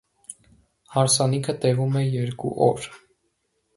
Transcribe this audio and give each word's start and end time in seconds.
Հարսանիքը 0.95 1.55
տևում 1.65 1.99
է 2.03 2.05
երկու 2.07 2.55
օր։ 2.73 2.89